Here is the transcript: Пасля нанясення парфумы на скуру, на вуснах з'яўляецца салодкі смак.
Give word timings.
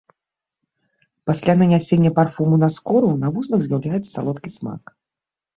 Пасля 1.31 1.53
нанясення 1.61 2.11
парфумы 2.21 2.57
на 2.63 2.69
скуру, 2.79 3.13
на 3.27 3.31
вуснах 3.37 3.59
з'яўляецца 3.69 4.09
салодкі 4.15 4.49
смак. 4.57 4.83